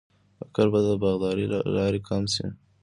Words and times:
فقر 0.37 0.67
به 0.73 0.79
د 0.85 0.87
باغدارۍ 1.01 1.45
له 1.53 1.59
لارې 1.75 1.99
کم 2.07 2.23
شي. 2.33 2.47